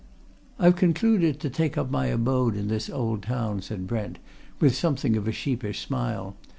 [0.57, 4.17] "I've concluded to take up my abode in this old town," said Brent,
[4.59, 6.35] with something of a sheepish smile.